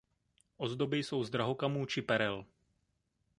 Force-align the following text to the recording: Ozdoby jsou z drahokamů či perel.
Ozdoby 0.57 0.97
jsou 0.97 1.23
z 1.23 1.29
drahokamů 1.29 1.85
či 1.85 2.01
perel. 2.01 2.45